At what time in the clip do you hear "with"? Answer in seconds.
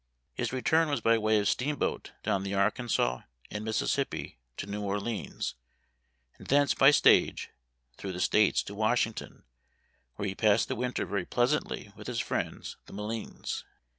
11.95-12.07